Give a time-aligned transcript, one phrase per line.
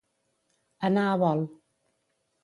[0.87, 1.43] Anar a bol.